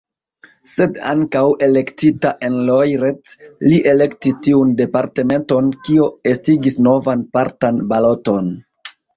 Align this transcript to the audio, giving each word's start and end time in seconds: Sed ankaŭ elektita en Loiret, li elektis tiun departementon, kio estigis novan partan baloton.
Sed 0.69 0.95
ankaŭ 1.09 1.43
elektita 1.65 2.31
en 2.47 2.55
Loiret, 2.71 3.35
li 3.67 3.81
elektis 3.93 4.39
tiun 4.47 4.73
departementon, 4.81 5.71
kio 5.89 6.09
estigis 6.33 6.81
novan 6.89 7.25
partan 7.39 7.87
baloton. 7.95 8.53